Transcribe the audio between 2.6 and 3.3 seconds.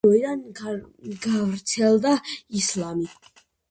ისლამი.